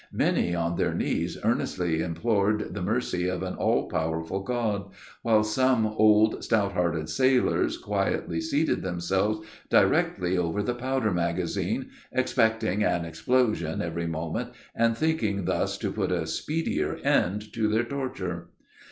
Many 0.11 0.55
on 0.55 0.77
their 0.77 0.95
knees 0.95 1.37
earnestly 1.43 2.01
implored 2.01 2.73
the 2.73 2.81
mercy 2.81 3.27
of 3.29 3.43
an 3.43 3.53
all 3.55 3.87
powerful 3.87 4.39
God! 4.39 4.89
while 5.21 5.43
some 5.43 5.85
old 5.85 6.43
stout 6.43 6.71
hearted 6.71 7.07
sailors 7.07 7.77
quietly 7.77 8.41
seated 8.41 8.81
themselves 8.81 9.45
directly 9.69 10.39
over 10.39 10.63
the 10.63 10.73
powder 10.73 11.11
magazine, 11.11 11.91
expecting 12.11 12.83
an 12.83 13.05
explosion 13.05 13.79
every 13.79 14.07
moment, 14.07 14.53
and 14.73 14.97
thinking 14.97 15.45
thus 15.45 15.77
to 15.77 15.91
put 15.91 16.11
a 16.11 16.25
speedier 16.25 16.95
end 17.03 17.53
to 17.53 17.67
their 17.67 17.83
torture. 17.83 18.49